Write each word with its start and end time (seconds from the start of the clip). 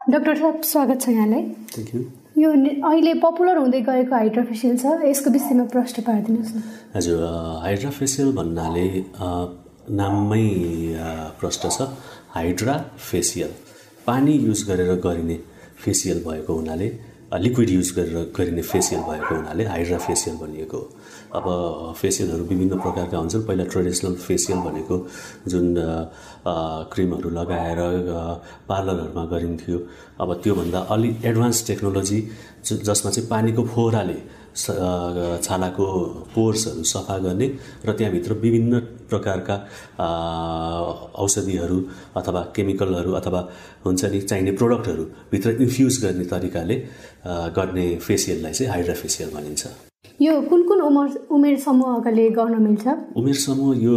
Doctor 0.00 0.36
साहब 0.36 0.62
स्वागत 0.64 1.00
छ 1.00 1.08
यहाँलाई। 1.08 1.42
थ्याङ्क 1.70 1.88
यू 1.94 2.00
यो 2.42 2.50
अहिले 2.88 3.12
पपुलर 3.20 3.56
हुँदै 3.56 3.80
गएको 3.84 4.14
हाइड्रोफेसियल 4.16 4.76
छ 4.80 4.96
यसको 5.04 5.30
विषयमा 5.30 5.64
प्रश्न 5.74 6.02
पारिदिनुहोस् 6.02 6.54
न। 6.56 6.62
हजुर 6.94 7.20
हाइड्रा 7.64 7.90
फेसियल 7.98 8.32
भन्नाले 8.32 8.84
नाममै 10.00 10.46
प्रश्न 11.40 11.68
छ 11.68 11.88
हाइड्रा 12.32 12.76
फेसियल 12.96 13.52
पानी 14.06 14.32
युज 14.48 14.62
गरेर 14.68 14.94
गरिने 15.04 15.36
फेसियल 15.84 16.24
भएको 16.24 16.52
हुनाले 16.54 16.88
लिक्विड 17.38 17.70
युज 17.70 17.90
गरेर 17.96 18.32
गरिने 18.36 18.62
फेसियल 18.62 19.00
भएको 19.02 19.34
हुनाले 19.34 19.64
हाइड्रा 19.64 19.98
फेसियल 19.98 20.36
भनिएको। 20.36 20.78
अब 21.30 21.44
फेसियलहरू 21.96 22.44
विभिन्न 22.44 22.78
प्रकारका 22.80 23.16
हुन्छन्। 23.18 23.46
पहिला 23.46 23.64
ट्रेडिसनल 23.70 24.14
फेसियल 24.18 24.58
भनेको 24.58 24.96
जुन 25.46 25.74
क्रिमहरू 26.92 27.30
लगाएर 27.30 27.78
पार्लरहरूमा 28.68 29.24
गरिन्थ्यो। 29.30 29.78
अब 30.20 30.28
त्योभन्दा 30.42 30.78
अलि 30.90 31.10
एडभान्स 31.24 31.66
टेक्नोलोजी 31.66 32.20
जसमा 32.66 33.10
चाहिँ 33.10 33.28
पानीको 33.28 33.62
फोहराले 33.66 34.18
छालाको 34.60 35.86
पोर्सहरू 36.34 36.82
सफा 36.92 37.18
गर्ने 37.24 37.46
र 37.86 37.92
त्यहाँभित्र 37.98 38.32
विभिन्न 38.44 38.80
प्रकारका 39.10 39.56
औषधिहरू 41.24 41.78
अथवा 42.16 42.40
केमिकलहरू 42.56 43.12
अथवा 43.20 43.40
हुन्छ 43.84 44.04
नि 44.04 44.20
चाहिने 44.20 44.52
प्रोडक्टहरू 44.60 45.04
भित्र 45.32 45.50
इन्फ्युज 45.64 45.94
गर्ने 46.04 46.24
तरिकाले 46.32 46.76
गर्ने 47.58 47.86
फेसियललाई 48.06 48.52
चाहिँ 48.52 48.70
हाइड्रा 48.72 48.94
फेसियल 48.94 49.30
भनिन्छ। 49.34 49.66
यो 50.22 50.40
कुन 50.48 50.62
कुन 50.68 50.80
उमेर 50.80 51.08
उमेर 51.32 51.58
समूहकाले 51.58 52.28
गर्न 52.30 52.62
मिल्छ? 52.62 52.84
उमेर 53.16 53.34
समूह 53.34 53.76
यो 53.84 53.96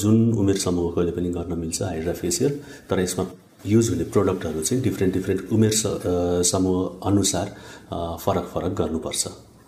जुन 0.00 0.16
उमेर 0.40 0.56
समूहकोले 0.56 1.12
पनि 1.12 1.30
गर्न 1.36 1.58
मिल्छ 1.58 1.82
हाइड्रा 1.82 2.12
फेसियल 2.12 2.52
तर 2.90 3.00
यसमा 3.00 3.24
युज 3.66 3.88
हुने 3.90 4.04
प्रोडक्टहरू 4.12 4.60
चाहिँ 4.60 4.82
डिफ्रेन्ट 4.84 5.14
डिफ्रेन्ट 5.14 5.52
उमेर 5.52 5.72
समूह 6.50 7.08
अनुसार 7.08 7.46
फरक 8.24 8.46
फरक 8.54 8.72
गर्नुपर्छ। 8.80 9.22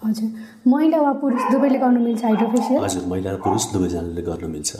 हजुर। 0.04 0.28
महिला 0.66 0.98
वा 1.00 1.12
पुरुष 1.22 1.42
दुवैले 1.52 1.78
गर्न 1.78 1.98
मिल्छ 2.02 2.24
हाइड्रोफेसियल 2.24 2.80
हजुर 2.84 3.04
महिला 3.12 3.30
र 3.32 3.36
पुरुष 3.44 3.64
दुवैजनाले 3.72 4.22
गर्न 4.22 4.50
मिल्छ। 4.50 4.70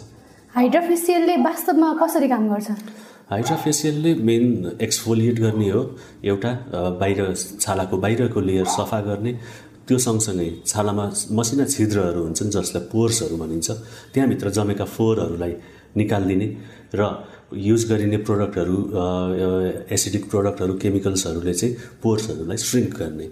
हाइड्रोफेसियलले 0.54 1.34
वास्तवमा 1.42 1.88
कसरी 2.02 2.28
काम 2.28 2.48
गर्छ? 2.48 2.70
हाइड्रा 3.30 3.56
फेसियलले 3.56 4.14
मेन 4.28 4.44
एक्सफोलिएट 4.86 5.36
गर्ने 5.40 5.68
हो। 5.70 5.82
एउटा 6.30 6.50
बाहिर 7.00 7.20
छालाको 7.60 7.96
बाहिरको 8.04 8.40
लेयर 8.40 8.66
सफा 8.68 9.00
गर्ने। 9.08 9.32
त्यो 9.88 9.98
सँगसँगै 9.98 10.48
छालामा 10.66 11.04
मसिना 11.32 11.64
छिद्रहरू 11.64 12.20
हुन्छन् 12.24 12.50
जसलाई 12.56 12.82
पोर्सहरू 12.92 13.36
भनिन्छ। 13.36 13.68
त्यहाँभित्र 14.12 14.50
जमेका 14.56 14.84
फोहोरहरूलाई 14.84 15.52
निकालिदिने 15.96 16.48
र 16.94 17.02
युज 17.52 17.82
गरिने 17.90 18.18
प्रोडक्टहरू 18.28 18.76
एसिडिक 19.88 20.24
प्रोडक्टहरू 20.30 20.72
केमिकल्सहरूले 20.82 21.54
चाहिँ 21.54 21.74
पोर्सहरूलाई 22.02 22.56
श्रिङ्क 22.56 22.92
गर्ने। 23.00 23.26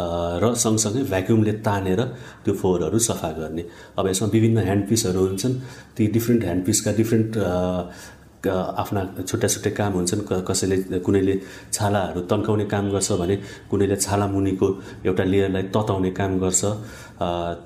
र 0.00 0.54
सँगसँगै 0.54 1.02
भ्याक्युमले 1.10 1.52
तानेर 1.66 2.00
त्यो 2.44 2.52
फोहोरहरू 2.54 2.98
सफा 2.98 3.30
गर्ने। 3.38 3.62
अब 3.98 4.04
यसमा 4.08 4.28
विभिन्न 4.34 4.58
ह्यान्डपिसहरू 4.68 5.20
हुन्छन्। 5.26 5.54
ती 5.96 6.06
डिफ्रेन्ट 6.14 6.42
ह्यान्डपिसका 6.44 6.90
डिफ्रेन्ट 7.00 7.30
आफ्ना 8.38 9.00
छुट्टा 9.26 9.48
छुट्टै 9.48 9.70
काम 9.74 9.92
हुन्छन्। 9.98 10.20
कसैले 10.48 10.76
कुनैले 11.02 11.34
छालाहरू 11.74 12.20
तन्काउने 12.30 12.64
काम 12.70 12.90
गर्छ 12.94 13.10
भने 13.18 13.36
कुनैले 13.70 13.96
छाला 13.98 14.26
मुनिको 14.30 14.68
एउटा 15.06 15.24
लेयरलाई 15.26 15.62
तताउने 15.74 16.10
काम 16.14 16.38
गर्छ। 16.38 16.62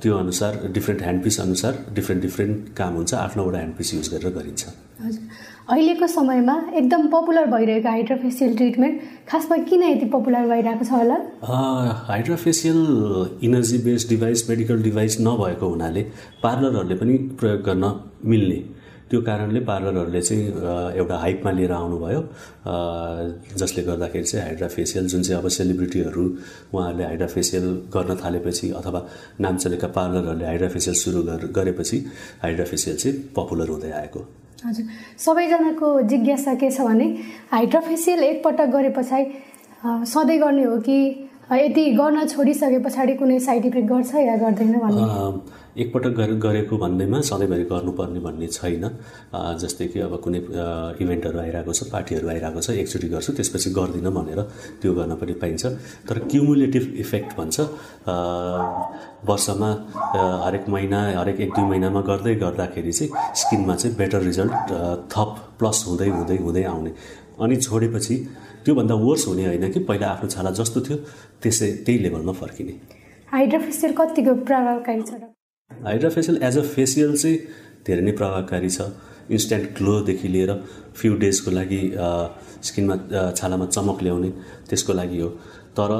त्यो 0.00 0.12
अनुसार 0.16 0.52
डिफ्रेन्ट 0.72 1.00
ह्यान्डपिस 1.02 1.40
अनुसार 1.40 1.72
डिफ्रेन्ट 1.92 2.22
डिफ्रेन्ट 2.22 2.56
काम 2.72 2.92
हुन्छ। 2.96 3.12
आठ 3.14 3.36
नौवटा 3.36 3.58
ह्यान्डपिस 3.58 3.94
युज 3.94 4.08
गरेर 4.14 4.32
गरिन्छ। 4.32 4.62
अहिलेको 5.70 6.06
समयमा 6.06 6.54
एकदम 6.74 7.06
पपुलर 7.08 7.46
भइरहेको 7.50 7.88
हाइड्रोफेसियल 7.88 8.56
ट्रिटमेन्ट 8.56 9.00
खासमा 9.28 9.56
किन 9.70 9.82
यति 9.82 10.06
पपुलर 10.14 10.48
भइरहेको 10.48 10.84
छ 10.84 10.90
होला? 10.92 11.16
Hydra 12.08 12.36
facial 12.36 12.80
energy 13.48 13.78
based 13.84 14.08
device 14.08 14.48
medical 14.50 14.82
device 14.82 15.16
नभएको 15.20 15.68
हुनाले 15.68 16.02
पार्लरहरूले 16.42 16.94
पनि 17.02 17.16
प्रयोग 17.38 17.62
गर्न 17.70 17.92
मिल्ने। 18.32 18.58
त्यो 19.10 19.20
कारणले 19.22 19.60
पार्लरहरूले 19.70 20.22
चाहिँ 20.22 20.44
एउटा 20.98 21.16
हाइपमा 21.22 21.50
लिएर 21.52 21.72
आउनुभयो। 21.78 22.20
जसले 23.62 23.82
गर्दाखेरि 23.84 24.24
चाहिँ 24.24 24.44
हाइड्रा 24.46 24.68
फेसियल 24.76 25.06
जुन 25.14 25.22
चाहिँ 25.22 25.42
अब 25.42 25.48
सेलिब्रिटीहरू 25.60 26.24
उहाँहरूले 26.74 27.04
हाइड्रा 27.04 27.26
फेसियल 27.38 27.66
गर्न 27.96 28.16
थालेपछि 28.24 28.70
अथवा 28.82 29.06
नाम 29.40 29.56
चलेका 29.64 29.88
पार्लरहरूले 29.98 30.46
हाइड्रा 30.46 30.68
फेसियल 30.76 30.96
सुरु 31.06 31.22
गर- 31.32 31.50
गरेपछि 31.58 32.04
हाइड्रा 32.42 32.64
फेसियल 32.74 32.96
चाहिँ 32.96 33.16
पपुलर 33.36 33.68
हुँदै 33.68 33.90
आएको। 34.02 34.28
हजुर। 34.64 34.86
सबैजनाको 35.18 35.88
जिज्ञासा 36.10 36.54
के 36.54 36.70
छ 36.70 36.80
भने 36.80 37.06
हाइड्रोफेसियल 37.52 38.22
एकपटक 38.22 38.68
गरे 38.72 38.90
पछाडि 38.96 39.24
सधैँ 40.12 40.38
गर्ने 40.38 40.64
हो 40.64 40.76
कि 40.86 40.98
यदि 41.56 41.84
गर्न 42.00 42.26
छोडिसके 42.26 42.78
पछाडि 42.84 43.14
कुनै 43.20 43.38
साइड 43.40 43.64
इफेक्ट 43.66 43.88
गर्छ 43.88 44.14
या 44.14 44.36
गर्दैन 44.36 44.74
एकपटक 45.72 46.12
गरे- 46.16 46.40
गरेको 46.40 46.76
भन्दैमा 46.78 47.20
सधैँभरि 47.24 47.64
गर्नुपर्ने 47.64 48.20
भन्ने 48.20 48.46
छैन। 48.46 48.84
जस्तै 49.60 49.86
कि 49.92 50.00
अब 50.06 50.16
कुनै 50.24 50.38
इभेन्टहरू 51.02 51.38
आइरहेको 51.38 51.72
छ 51.72 51.88
पार्टीहरू 51.92 52.28
आइरहेको 52.28 52.60
छ 52.60 52.76
एकचोटि 52.82 53.08
गर्छु 53.08 53.32
त्यसपछि 53.32 53.70
गर्दिनँ 53.78 54.12
भनेर 54.12 54.40
त्यो 54.82 54.92
गर्न 54.94 55.12
पनि 55.16 55.32
पाइन्छ। 55.42 55.62
तर 56.08 56.18
क्युमुलेटिभ 56.28 56.84
इफेक्ट 57.04 57.30
भन्छ 57.38 57.56
वर्षमा 59.24 59.70
हरेक 60.44 60.68
महिना 60.68 61.00
हरेक 61.20 61.40
एक 61.40 61.50
दुई 61.56 61.64
महिनामा 61.72 62.00
गर्दै 62.10 62.34
गर्दाखेरि 62.44 62.92
चाहिँ 62.92 63.10
स्किनमा 63.40 63.74
चाहिँ 63.80 63.96
बेटर 63.96 64.20
रिजल्ट 64.28 64.52
थप 65.12 65.30
प्लस 65.58 65.84
हुँदै 65.88 66.08
हुँदै 66.08 66.36
हुँदै 66.44 66.64
आउने। 66.74 66.92
अनि 67.40 67.56
छोडेपछि 67.56 68.14
त्योभन्दा 68.64 68.94
वर्स 69.04 69.26
हुने 69.28 69.44
होइन 69.46 69.70
कि 69.72 69.80
पहिला 69.88 70.06
आफ्नो 70.14 70.28
छाला 70.34 70.50
जस्तो 70.58 70.80
थियो 70.86 70.96
त्यसै 71.42 71.70
त्यही 71.84 71.98
लेभलमा 72.02 72.32
फर्किने। 72.40 72.74
हाइड्रोफेसियल 73.32 73.92
कतिको 74.00 74.34
प्रभावकारी 74.48 75.02
छ 75.02 75.12
र? 75.14 75.24
Hydra 75.70 76.10
facial 76.16 76.36
as 76.48 76.58
a 76.58 76.62
facial 76.74 77.16
चाहिँ 77.16 77.38
धेरै 77.86 78.02
नै 78.02 78.12
प्रभावकारी 78.20 78.70
छ। 78.70 78.90
इन्स्ट्यान्ट 79.30 79.66
ग्लोदेखि 79.78 80.28
लिएर 80.28 80.50
फ्यु 80.98 81.14
डेजको 81.22 81.50
लागि 81.50 81.80
स्किनमा 82.68 82.96
छालामा 83.38 83.66
चमक 83.66 84.02
ल्याउने 84.02 84.30
त्यसको 84.68 84.92
लागि 84.92 85.18
हो। 85.20 85.28
तर 85.78 85.90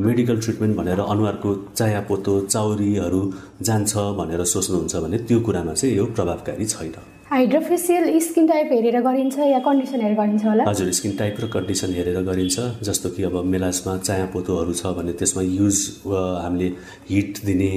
मेडिकल 0.00 0.40
ट्रिटमेन्ट 0.40 0.76
भनेर 0.76 1.00
अनुहारको 1.04 1.50
चायापोतो 1.78 2.34
चाउरीहरू 2.46 3.22
जान्छ 3.68 3.92
भनेर 4.18 4.44
सोच्नुहुन्छ 4.52 4.94
भने 5.04 5.18
त्यो 5.28 5.38
कुरामा 5.46 5.72
चाहिँ 5.80 5.96
यो 5.96 6.04
प्रभावकारी 6.16 6.66
छैन। 6.74 6.94
हाइड्रोफेसियल 7.30 8.18
स्किन 8.20 8.46
टाइप 8.46 8.70
हेरेर 8.72 9.00
गरिन्छ 9.00 9.38
या 9.38 9.58
कन्डिसन 9.64 10.00
हेरेर 10.00 10.16
गरिन्छ 10.18 10.44
होला? 10.44 10.64
हजुर 10.68 10.90
स्किन 10.92 11.12
टाइप 11.16 11.36
र 11.40 11.46
कन्डिसन 11.48 11.92
हेरेर 11.94 12.18
गरिन्छ 12.26 12.82
जस्तो 12.82 13.10
कि 13.10 13.22
अब 13.22 13.36
मेलासमा 13.46 13.96
चायापोतोहरू 13.98 14.72
छ 14.74 14.90
भने 14.96 15.12
त्यसमा 15.20 15.42
युज 15.42 15.78
हामीले 16.06 16.68
हिट 17.10 17.38
दिने 17.46 17.68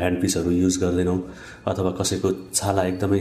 ह्यान्डपिसहरू 0.00 0.50
युज 0.50 0.78
गर्दैनौँ 0.82 1.18
अथवा 1.70 1.90
कसैको 2.00 2.32
छाला 2.54 2.82
एकदमै 2.90 3.20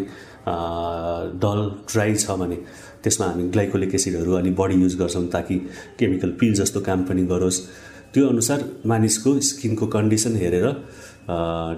डल 1.45 1.61
ड्राई 1.93 2.15
छ 2.15 2.39
भने 2.41 2.57
त्यसमा 3.05 3.29
हामी 3.29 3.47
ग्लाइकोलिक 3.53 3.95
एसिडहरू 4.01 4.33
अलिक 4.41 4.55
बढी 4.63 4.81
युज 4.81 4.97
गर्छौँ 5.03 5.25
ताकि 5.37 5.59
केमिकल 6.01 6.35
पिल 6.41 6.53
जस्तो 6.63 6.81
काम 6.89 7.05
पनि 7.13 7.29
गरोस्। 7.35 7.61
त्यो 8.13 8.27
अनुसार 8.29 8.65
मानिसको 8.89 9.39
स्किनको 9.53 9.93
कन्डिसन 9.99 10.41
हेरेर 10.41 10.67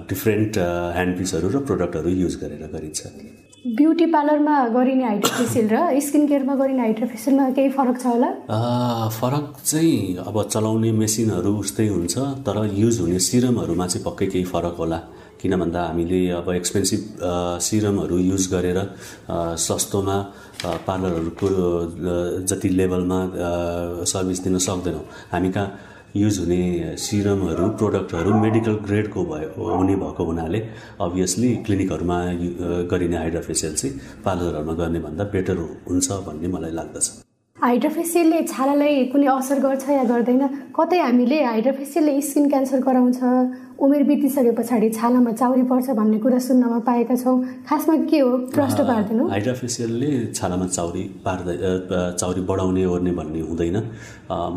डिफ्रेन्ट 0.09 0.57
ह्यान्डपिसहरू 0.97 1.47
र 1.50 1.66
प्रोडक्टहरू 1.68 2.19
युज 2.24 2.44
गरेर 2.44 2.68
गरिन्छ। 2.74 3.00
ब्युटी 3.62 4.06
पार्लरमा 4.10 4.54
गरिने 4.74 5.04
हाइड्रोफेसियल 5.04 5.68
र 5.70 6.00
स्किन 6.02 6.26
केयरमा 6.28 6.54
गरिने 6.58 6.82
हाइड्रोफेसियलमा 6.82 7.50
केही 7.54 7.70
फरक 7.70 7.98
छ 8.02 8.06
होला? 8.06 8.30
फरक 9.14 9.46
चाहिँ 9.62 10.18
अब 10.18 10.42
चलाउने 10.50 10.92
मेसिनहरू 10.98 11.52
उस्तै 11.62 11.88
हुन्छ 11.88 12.18
तर 12.42 12.58
युज 12.74 13.00
हुने 13.02 13.20
सिरमहरूमा 13.22 13.88
चाहिँ 13.88 14.06
पक्कै 14.06 14.26
केही 14.34 14.46
फरक 14.50 14.76
होला। 14.82 15.00
किन 15.38 15.54
भन्दा 15.62 15.82
हामीले 15.86 16.22
अब 16.42 16.50
एक्सपेन्सिभ 16.54 17.02
सिरमहरू 17.62 18.18
युज 18.18 18.50
गरेर 18.50 18.80
सस्तोमा 19.30 20.18
पार्लरहरूको 20.66 21.48
जति 22.50 22.70
लेभलमा 22.82 23.20
सर्भिस 24.10 24.44
दिन 24.44 24.58
सक्दैनौँ। 24.58 25.06
हामी 25.31 25.50
कहाँ 25.54 25.69
युज 26.16 26.38
हुने 26.40 26.98
सिरमहरू 26.98 27.68
प्रोडक्टहरू 27.80 28.34
मेडिकल 28.40 28.74
ग्रेडको 28.86 29.24
भयो 29.25 29.69
हुने 29.69 29.96
भएको 29.96 30.24
हुनाले 30.25 30.60
अभियसली 31.02 31.56
क्लिनिकहरूमा 31.66 32.19
गरिने 32.92 33.18
हाइड्रोफेसियल 33.18 33.75
चाहिँ 33.75 34.00
पार्लरहरूमा 34.25 34.74
गर्ने 34.84 35.00
भन्दा 35.00 35.24
बेटर 35.34 35.58
हुन्छ 35.90 36.12
भन्ने 36.28 36.48
मलाई 36.48 36.72
लाग्दछ। 36.72 37.31
हाइड्रोफेसियलले 37.62 38.38
छालालाई 38.50 38.94
कुनै 39.13 39.28
असर 39.30 39.60
गर्छ 39.62 39.86
या 39.94 40.04
गर्दैन? 40.10 40.42
कतै 40.74 40.98
हामीले 40.98 41.38
हाइड्रोफेसियलले 41.46 42.13
स्किन 42.25 42.46
क्यान्सर 42.50 42.80
गराउँछ? 42.81 43.22
उमेर 43.78 44.04
बितिसके 44.10 44.52
पछाडि 44.58 44.90
छालामा 44.98 45.31
चाउरी 45.38 45.63
पर्छ 45.69 45.94
भन्ने 45.94 46.18
कुरा 46.25 46.40
सुन्नमा 46.42 46.80
पाएका 46.90 47.16
छौँ। 47.22 47.38
खासमा 47.69 47.96
के 48.10 48.19
हो? 48.19 48.31
प्रश्न 48.50 48.80
पार्दैनौँ। 48.90 49.30
हाइड्राफेसियलले 49.30 50.10
छालामा 50.34 50.66
चाउरी 50.74 51.04
पार्दै 51.22 51.56
चाउरी 52.18 52.42
बढाउने 52.50 52.86
ओर्ने 52.86 53.12
भन्ने 53.13 53.42
हुँदैन। 53.46 53.78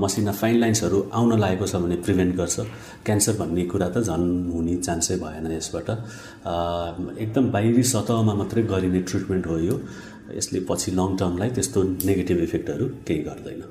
मसिना 0.00 0.32
फाइन 0.40 0.56
लाइन्सहरू 0.64 0.98
आउन 1.12 1.32
लागेको 1.44 1.66
छ 1.68 1.76
भने 1.84 1.96
प्रिभेन्ट 2.08 2.32
गर्छ। 2.40 2.56
क्यान्सर 3.04 3.32
भन्ने 3.36 3.64
कुरा 3.68 3.88
त 3.92 4.00
झन् 4.00 4.26
हुने 4.48 4.74
चान्सै 4.80 5.16
भएन 5.20 5.52
यसबाट। 5.52 5.88
एकदम 7.20 7.44
बाहिरी 7.52 7.84
सतहमा 7.84 8.34
मात्रै 8.40 8.62
गरिने 8.72 9.00
ट्रिटमेन्ट 9.04 9.46
हो 9.46 9.58
यो। 9.60 9.76
यसले 10.32 10.60
पछि 10.68 10.90
लङ 10.98 11.16
टर्मलाई 11.20 11.50
त्यस्तो 11.56 11.82
नेगेटिभ 12.08 12.38
इफेक्टहरू 12.42 12.86
केही 13.06 13.20
गर्दैन। 13.28 13.62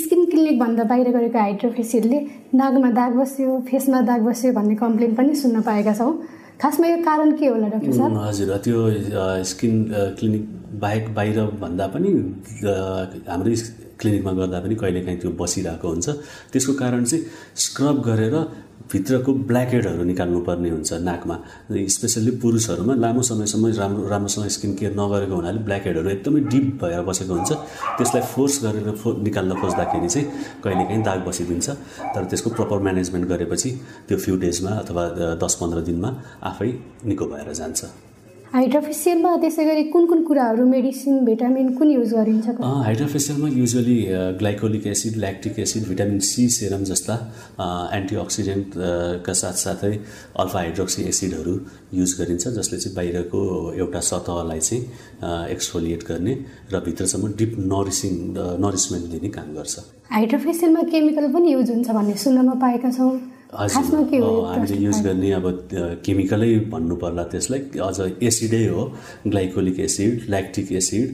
स्किन 0.00 0.24
क्लिनिकभन्दा 0.30 0.84
बाहिर 0.90 1.08
गरेको 1.16 1.38
हाइड्रोफेसियलले 1.38 2.18
नागमा 2.54 2.90
दाग 2.98 3.12
बस्यो 3.16 3.58
फेसमा 3.70 4.00
दाग 4.10 4.20
बस्यो 4.28 4.52
भन्ने 4.58 4.74
कम्प्लेन 4.82 5.14
पनि 5.14 5.34
सुन्न 5.42 5.60
पाएका 5.68 5.94
छौँ। 6.00 6.12
खासमा 6.62 6.86
यो 6.86 6.96
कारण 7.04 7.32
के 7.38 7.46
होला 7.46 7.68
डाक्टर 7.68 7.92
साहब 7.92 8.18
हजुर 8.18 8.56
त्यो 8.64 8.78
स्किन 9.50 9.74
क्लिनिक 10.18 10.44
बाहेक 10.80 11.14
बाहिर 11.14 11.38
भन्दा 11.62 11.86
पनि 11.94 12.10
हाम्रै 13.28 13.54
क्लिनिकमा 14.00 14.32
गर्दा 14.38 14.60
पनि 14.60 14.74
कहिलेकाहीँ 14.82 15.18
त्यो 15.20 15.30
बसिरहेको 15.40 15.88
हुन्छ। 15.88 16.08
त्यसको 16.52 16.72
कारण 16.82 17.04
चाहिँ 17.04 17.24
स्क्रब 17.64 17.96
गरेर 18.08 18.36
भित्रको 18.92 19.32
ब्ल्याकेडहरू 19.48 20.04
निकाल्नुपर्ने 20.04 20.70
हुन्छ 20.70 20.92
नाकमा। 21.08 21.36
स्पेसल्ली 21.96 22.30
पुरुषहरूमा 22.42 22.94
लामो 22.94 23.22
समयसम्म 23.22 23.66
राम्रो 23.80 24.08
राम्रोसँग 24.08 24.48
स्किन 24.56 24.74
केयर 24.76 24.92
नगरेको 25.00 25.34
हुनाले 25.34 25.58
ब्ल्याकेडहरू 25.64 26.08
एकदमै 26.10 26.40
डिप 26.52 26.66
भएर 26.82 27.00
बसेको 27.08 27.32
हुन्छ। 27.34 27.52
त्यसलाई 27.96 28.22
फोर्स 28.32 28.54
गरेर 28.64 28.90
फो 29.00 29.08
निकाल्न 29.24 29.52
खोज्दाखेरि 29.60 30.08
चाहिँ 30.08 30.26
कहिलेकाहीँ 30.64 31.02
दाग 31.02 31.20
बसिदिन्छ। 31.24 31.68
तर 32.14 32.22
त्यसको 32.30 32.50
प्रपर 32.52 32.78
म्यानेजमेन्ट 32.86 33.26
गरेपछि 33.32 33.70
त्यो 34.08 34.16
फ्यु 34.18 34.36
डेजमा 34.44 34.70
अथवा 34.84 35.02
दस 35.40 35.54
पन्ध्र 35.60 35.80
दिनमा 35.88 36.10
आफै 36.44 36.70
निको 37.08 37.24
भएर 37.32 37.52
जान्छ। 37.52 38.11
हाइड्रोफेसियलमा 38.52 39.30
त्यसै 39.42 39.64
गरी 39.64 39.82
कुन 39.92 40.06
कुन 40.06 40.22
कुराहरू 40.28 40.64
मेडिसिन 40.68 41.24
भिटामिन 41.24 41.68
कुन 41.76 41.90
युज 41.90 42.10
गरिन्छ? 42.14 42.48
हाइड्रोफेसियलमा 42.86 43.48
usually 43.48 43.96
glycolic 44.40 44.86
acid 44.86 45.16
lactic 45.24 45.58
acid 45.64 45.88
vitamin 45.88 46.18
C 46.30 46.44
serum 46.56 46.84
जस्ता 46.90 47.16
एन्टिअक्सिडेन्टका 47.98 49.32
साथसाथै 49.40 49.92
अल्फा 50.44 50.58
हाइड्रोक्सी 50.58 51.08
एसिडहरू 51.14 51.56
युज 52.00 52.14
गरिन्छ 52.20 52.54
जसले 52.60 52.78
चाहिँ 52.78 52.94
बाहिरको 52.96 53.40
एउटा 53.80 54.00
सतहलाई 54.12 54.60
चाहिँ 54.68 55.50
एक्सफोलिएट 55.56 56.08
गर्ने 56.12 56.38
र 56.72 56.84
भित्रसम्म 56.86 57.34
डिप 57.40 57.58
नरिसिङ 57.74 58.14
नरिसमेन्ट 58.68 59.06
दिने 59.16 59.28
काम 59.40 59.52
गर्छ। 59.56 59.90
हाइड्रोफेसियलमा 60.12 60.88
केमिकल 60.92 61.32
पनि 61.34 61.52
युज 61.52 61.70
हुन्छ 61.70 61.88
भन्ने 61.90 62.16
सुन्नमा 62.24 62.54
पाएका 62.66 62.90
छौँ। 62.98 63.12
हामीले 63.52 64.76
युज 64.82 64.98
गर्ने 65.04 65.30
अब 65.32 65.46
केमिकलै 66.04 66.52
भन्नु 66.72 66.96
पर्ला 66.96 67.24
त्यसलाई। 67.32 67.60
अझ 67.78 67.98
एसिडै 68.28 68.64
हो 68.66 68.82
glycolic 69.28 69.80
acid 69.86 70.12
lactic 70.30 70.72
acid 70.72 71.08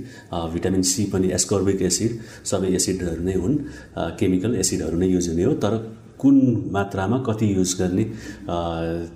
vitamin 0.54 0.82
C 0.90 1.04
पनि 1.12 1.28
एस्कर्बिक 1.34 1.82
एसिड 1.82 2.12
सबै 2.50 2.70
एसिडहरू 2.78 3.22
नै 3.24 3.34
हुन्। 3.42 3.56
केमिकल 4.20 4.54
एसिडहरू 4.54 4.96
नै 4.98 5.08
युज 5.08 5.28
हुने 5.28 5.44
हो। 5.44 5.52
तर 5.64 5.74
कुन 6.20 6.36
मात्रामा 6.72 7.18
कति 7.26 7.46
युज 7.56 7.74
गर्ने 7.80 8.04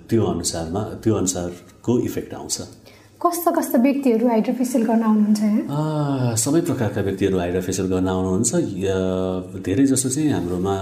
त्यो 0.09 0.23
अनुसारमा 0.25 0.81
त्यो 1.03 1.13
अनुसारको 1.15 1.99
इफेक्ट 1.99 2.33
आउँछ। 2.33 2.57
कस्ता 3.23 3.51
कस्ता 3.55 3.77
व्यक्तिहरू 3.81 4.27
हाइड्रोफेसियल 4.27 4.83
गर्न 4.85 5.03
आउनुहुन्छ 5.09 5.41
सबै 6.43 6.61
प्रकारका 6.67 7.01
व्यक्तिहरू 7.07 7.37
हाइड्रोफेसियल 7.39 7.87
गर्न 7.93 8.07
आउनुहुन्छ। 8.13 8.51
धेरै 9.63 9.85
जसो 9.91 10.09
चाहिँ 10.15 10.31
हाम्रोमा 10.31 10.75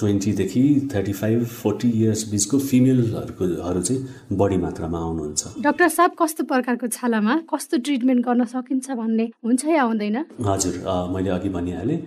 ट्वेन्टीदेखि 0.00 0.62
थर्टी 0.94 1.12
फाइभ 1.20 1.44
फोर्टी 1.60 1.88
इयर्स 2.00 2.22
बिचको 2.30 2.58
फिमेलहरूको 2.70 3.44
चाहिँ 3.80 4.00
बढी 4.40 4.56
मात्रामा 4.64 4.98
आउनुहुन्छ। 4.98 5.42
डाक्टर 5.68 5.88
साहब 5.98 6.10
कस्तो 6.22 6.42
प्रकारको 6.48 6.86
छालामा 6.96 7.34
कस्तो 7.52 7.76
ट्रिटमेन्ट 7.84 8.24
गर्न 8.24 8.44
सकिन्छ 8.48 8.86
भन्ने 8.96 9.26
हुन्छ 9.44 9.64
या 9.68 9.82
हुँदैन? 9.84 10.16
हजुर 10.48 10.74
मैले 11.12 11.30
अघि 11.36 11.48
भनिहालेँ। 11.52 12.00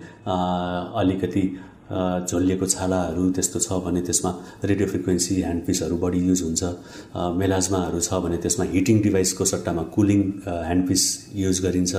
अलिकति 0.98 1.44
झोलिएको 1.88 2.66
छालाहरू 2.66 3.30
त्यस्तो 3.36 3.58
छ 3.64 3.80
भने 3.84 4.00
त्यसमा 4.08 4.30
रेडियो 4.64 4.86
फ्रिक्वेन्सी 4.88 5.34
ह्यान्डपिसहरू 5.40 5.96
बढी 6.04 6.20
युज 6.28 6.42
हुन्छ। 6.42 6.62
मेलाजमाहरू 7.40 8.00
छ 8.00 8.20
भने 8.24 8.36
त्यसमा 8.44 8.64
हिटिङ 8.74 9.00
डिभाइसको 9.02 9.44
सट्टामा 9.52 9.82
कुलिङ 9.96 10.20
ह्यान्डपिस 10.46 11.02
युज 11.42 11.60
गरिन्छ 11.64 11.94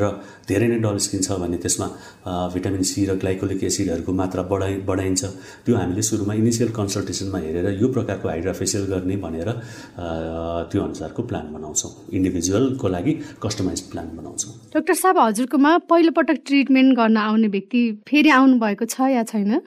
र 0.00 0.02
धेरै 0.48 0.68
नै 0.68 0.78
डल 0.80 0.96
स्किन 1.06 1.20
छ 1.22 1.36
भने 1.42 1.56
त्यसमा 1.60 1.86
भिटामिन 2.54 2.82
सी 2.90 3.04
र 3.04 3.16
ग्लाइकोलिक 3.20 3.64
एसिडहरूको 3.64 4.12
मात्रा 4.20 4.42
बढाइ 4.52 4.74
बढाइन्छ। 4.88 5.22
त्यो 5.64 5.76
हामीले 5.76 6.02
सुरुमा 6.02 6.34
इनिसियल 6.40 6.70
कन्सल्टेसनमा 6.78 7.38
हेरेर 7.44 7.68
यो 7.80 7.88
प्रकारको 7.92 8.28
हाइड्राफेसियल 8.28 8.84
गर्ने 8.92 9.16
भनेर 9.24 9.48
त्यो 10.72 10.80
अनुसारको 10.82 11.22
प्लान 11.28 11.52
बनाउँछौँ। 11.52 11.92
इन्डिभिजुअलको 12.16 12.88
लागि 12.88 13.12
कस्टमाइज 13.44 13.80
प्लान 13.92 14.08
बनाउँछौँ। 14.16 14.52
डाक्टर 14.74 14.94
साहब 14.94 15.18
हजुरकोमा 15.18 15.76
पहिलोपटक 15.92 16.38
ट्रिटमेन्ट 16.48 16.96
गर्न 16.96 17.16
आउने 17.28 17.48
व्यक्ति 17.56 17.80
फेरि 18.08 18.30
आउनुभएको 18.40 18.84
छ 18.86 19.00
या 19.18 19.24
छैन? 19.24 19.60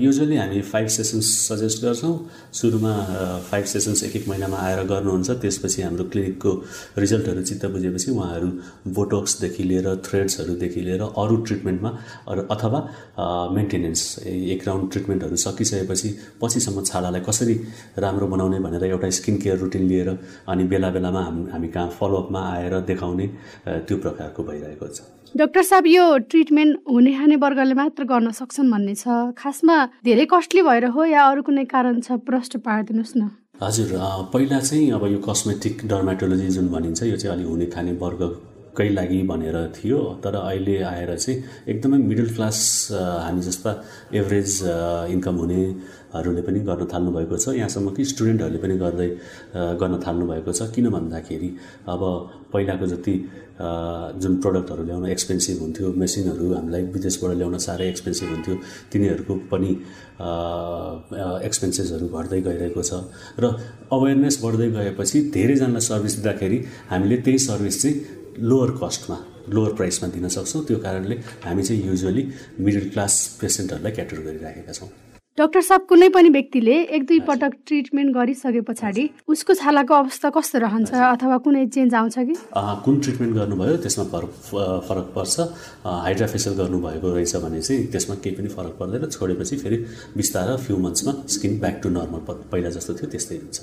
युजली 0.00 0.36
हामी 0.36 0.60
फाइभ 0.62 0.86
सेसन्स 0.88 1.26
सजेस्ट 1.48 1.82
गर्छौँ। 1.84 2.14
सुरुमा 2.52 2.92
फाइभ 3.50 3.64
सेसन्स 3.64 4.02
एक 4.04 4.16
एक 4.16 4.28
महिनामा 4.28 4.58
आएर 4.58 4.82
गर्नुहुन्छ। 4.86 5.30
त्यसपछि 5.42 5.82
हाम्रो 5.82 6.04
क्लिनिकको 6.12 6.50
रिजल्टहरू 6.98 7.42
चित्त 7.42 7.66
बुझेपछि 7.74 8.10
उहाँहरू 8.10 8.48
बोटोक्सदेखि 8.96 9.62
लिएर 9.62 9.88
थ्रेड्सहरूदेखि 10.06 10.80
लिएर 10.80 11.02
अरू 11.02 11.36
ट्रिटमेन्टमा 11.46 11.90
अथवा 12.54 12.80
मेन्टेनेन्स 13.56 14.02
एक 14.26 14.66
राउन्ड 14.68 14.90
ट्रिटमेन्टहरू 14.92 15.36
सकिसकेपछि 15.36 16.08
पछिसम्म 16.40 16.84
छालालाई 16.84 17.20
कसरी 17.28 17.54
राम्रो 17.98 18.26
बनाउने 18.26 18.58
भनेर 18.60 18.84
एउटा 18.84 19.10
स्किन 19.18 19.36
केयर 19.44 19.58
रुटिन 19.58 19.86
लिएर 19.88 20.08
अनि 20.48 20.64
बेला 20.64 20.90
बेलामा 20.96 21.22
हामी 21.52 21.68
कहाँ 21.68 21.90
फलोअपमा 22.00 22.48
आएर 22.54 22.80
देखाउने 22.88 23.26
त्यो 23.66 23.96
प्रकारको 23.98 24.42
भइरहेको 24.42 24.88
छ। 24.88 25.15
डाक्टर 25.34 25.62
साहब 25.62 25.86
यो 25.86 26.04
ट्रिटमेन्ट 26.30 26.78
हुने 26.88 27.12
खाने 27.12 27.36
वर्गले 27.36 27.74
मात्र 27.74 28.04
गर्न 28.04 28.30
सक्छन् 28.30 28.70
भन्ने 28.70 28.94
छ। 28.94 29.34
खासमा 29.34 29.76
धेरै 30.04 30.26
कस्टली 30.30 30.62
भएर 30.62 30.84
हो 30.94 31.04
या 31.04 31.22
अरू 31.30 31.42
कुनै 31.42 31.64
कारण 31.66 32.00
छ? 32.00 32.16
प्रष्ट 32.22 32.56
पारिदिनुहोस् 32.62 33.16
न। 33.16 33.30
हजुर 33.62 33.90
पहिला 34.32 34.60
चाहिँ 34.60 34.90
अब 34.92 35.04
यो 35.12 35.18
कस्मेटिक 35.26 35.86
डर्माटोलोजी 35.88 36.48
जुन 36.56 36.68
भनिन्छ 36.70 37.02
यो 37.02 37.16
चाहिँ 37.16 37.34
अलिक 37.36 37.48
हुने 37.48 37.66
खाने 37.74 37.92
वर्गकै 38.76 38.94
लागि 38.94 39.22
भनेर 39.24 39.56
थियो 39.72 40.20
तर 40.20 40.34
अहिले 40.36 40.76
आएर 40.84 41.16
चाहिँ 41.16 41.42
एकदमै 41.68 41.98
मिडल 41.98 42.28
क्लास 42.36 42.58
हामी 42.92 43.40
जस्ता 43.40 43.70
एभरेज 44.12 44.50
इन्कम 45.16 45.36
हुनेहरूले 45.40 46.42
पनि 46.44 46.60
गर्न 46.68 46.84
थाल्नु 46.92 47.10
भएको 47.16 47.36
छ। 47.36 47.56
यहाँसम्म 47.56 47.88
कि 47.96 48.04
स्टुडेन्टहरूले 48.04 48.60
पनि 48.60 48.76
गर्दै 48.76 49.08
गर्न 49.80 49.94
थाल्नु 50.04 50.24
भएको 50.28 50.52
छ। 50.52 50.68
किन 50.74 50.88
भन्दाखेरि 50.92 51.50
अब 51.88 52.02
पहिलाको 52.52 52.86
जति 52.86 53.14
जुन 54.20 54.32
प्रडक्टहरू 54.44 54.82
ल्याउन 54.84 55.06
एक्सपेन्सिभ 55.08 55.56
हुन्थ्यो 55.60 55.92
मेसिनहरू 55.96 56.46
हामीलाई 56.54 56.82
विदेशबाट 56.92 57.32
ल्याउन 57.40 57.56
साह्रै 57.58 57.88
एक्सपेन्सिभ 57.88 58.28
हुन्थ्यो 58.28 58.54
तिनीहरूको 58.92 59.34
पनि 59.52 59.70
एक्सपेन्सेसहरू 61.48 62.06
घट्दै 62.12 62.40
गइरहेको 62.48 62.82
छ। 62.82 62.92
र 63.40 63.44
अवेरनेस 63.96 64.36
बढ्दै 64.44 64.68
गएपछि 64.76 65.18
धेरैजनालाई 65.32 65.84
सर्भिस 65.88 66.14
दिँदाखेरि 66.20 66.58
हामीले 66.92 67.16
त्यही 67.24 67.38
सर्भिस 67.48 67.82
चाहिँ 67.82 67.96
लोवर 68.40 68.70
कस्टमा 68.82 69.18
लोवर 69.54 69.72
प्राइसमा 69.74 70.08
दिन 70.10 70.28
सक्छौँ। 70.28 70.64
त्यो 70.66 70.78
कारणले 70.78 71.16
हामी 71.44 71.62
चाहिँ 71.62 71.82
युजली 71.86 72.22
मिडल 72.60 72.88
क्लास 72.92 73.38
पेसेन्टहरूलाई 73.40 73.92
क्याटर 73.92 74.20
गरिराखेका 74.26 74.72
छौँ। 74.72 74.88
डाक्टर 75.38 75.60
साहब 75.60 75.82
कुनै 75.88 76.08
पनि 76.08 76.28
व्यक्तिले 76.32 76.74
एक 76.96 77.02
दुई 77.06 77.18
पटक 77.28 77.52
ट्रिटमेन्ट 77.68 78.10
गरिसके 78.16 78.60
पछाडि 78.68 79.04
उसको 79.28 79.54
छालाको 79.54 79.94
अवस्था 79.94 80.28
कस्तो 80.32 80.58
रहन्छ 80.58 80.90
अथवा 80.96 81.36
कुनै 81.44 81.66
चेन्ज 81.76 81.94
आउँछ 81.94 82.16
कि? 82.18 82.34
कुन 82.84 83.00
ट्रिटमेन्ट 83.00 83.34
गर्नुभयो 83.36 83.76
त्यसमा 83.84 84.04
फरक 84.12 84.32
फरक 84.88 85.06
पर्छ। 85.12 85.36
हाइड्राफेसियल 85.84 86.56
गर्नुभएको 86.56 87.14
रहेछ 87.14 87.36
भने 87.44 87.60
चाहिँ 87.60 87.86
त्यसमा 87.92 88.14
केही 88.24 88.36
पनि 88.36 88.48
फरक 88.48 88.74
पर्दैन। 88.80 89.08
छोडेपछि 89.12 89.56
फेरि 89.60 89.76
बिस्तारै 90.16 90.56
फ्यु 90.64 90.76
मन्थ्समा 90.80 91.12
स्किन 91.28 91.58
ब्याक 91.60 91.80
टु 91.82 91.88
नर्मल 91.92 92.20
पहिला 92.52 92.70
जस्तो 92.80 92.94
थियो 92.96 93.10
त्यस्तै 93.12 93.36
हुन्छ। 93.36 93.58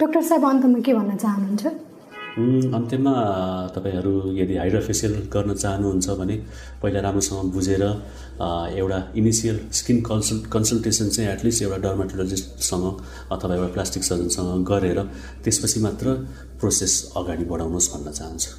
डाक्टर 0.00 0.22
साहब 0.22 0.44
अन्तमा 0.46 0.78
के 0.86 0.92
भन्न 0.94 1.16
चाहनुहुन्छ? 1.18 1.66
अन्त्यमा 2.32 3.12
तपाईँहरू 3.76 4.12
यदि 4.32 4.54
हाइड्रोफेसियल 4.56 5.14
गर्न 5.32 5.54
चाहनुहुन्छ 5.54 6.08
भने 6.20 6.36
पहिला 6.82 7.00
राम्रोसँग 7.04 7.52
बुझेर 7.52 7.82
एउटा 8.80 8.98
इनिसियल 9.20 9.58
स्किन 9.78 10.00
कन्सल्ट 10.08 10.48
कन्सल्टेसन 10.54 11.08
चाहिँ 11.12 11.30
एटलिस्ट 11.32 11.62
एउटा 11.62 11.76
डर्माटोलोजिस्टसँग 11.84 12.86
अथवा 13.32 13.54
एउटा 13.54 13.72
प्लास्टिक 13.76 14.02
सर्जनसँग 14.04 14.64
गरेर 14.64 14.98
त्यसपछि 15.44 15.80
मात्र 15.84 16.06
प्रोसेस 16.60 16.92
अगाडि 17.16 17.44
बढाउनुहोस् 17.52 17.92
भन्न 17.94 18.12
चाहन्छु। 18.18 18.52